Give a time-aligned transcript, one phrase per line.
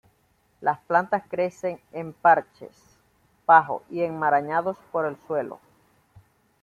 [0.61, 2.71] Las plantas crecen en parches
[3.45, 5.59] bajos y enmarañados por el suelo.